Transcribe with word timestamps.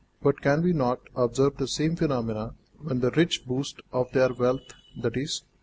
But 0.19 0.41
can 0.41 0.63
we 0.63 0.73
not 0.73 1.01
observe 1.15 1.57
the 1.57 1.67
same 1.67 1.95
phenomenon 1.95 2.55
when 2.79 3.01
the 3.01 3.11
rich 3.11 3.45
boast 3.45 3.81
of 3.91 4.11
their 4.13 4.33
wealth, 4.33 4.73
i.e. 5.03 5.25